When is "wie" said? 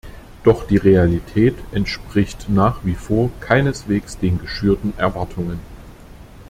2.83-2.95